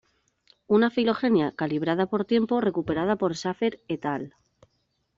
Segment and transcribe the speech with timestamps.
[0.65, 4.33] Una filogenia calibrada por tiempo recuperada por Shaffer "et al.